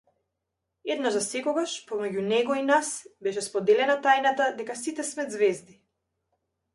[0.93, 2.89] Еднаш засекогаш, помеѓу него и нас,
[3.27, 5.77] беше споделена тајната дека сите сме ѕвезди.